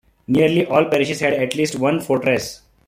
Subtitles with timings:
[0.25, 2.63] Nearly all parishes had at least one fortress.